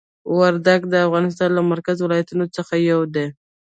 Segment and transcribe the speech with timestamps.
[0.37, 3.27] وردګ د افغانستان له مرکزي ولایتونو څخه یو دی.